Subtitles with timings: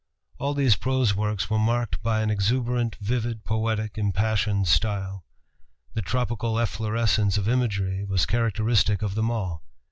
[0.39, 5.25] All these prose works were marked by an exuberant, vivid, poetic, impassioned style.
[5.93, 9.63] The tropical efflorescence of imagery was characteristic of them all.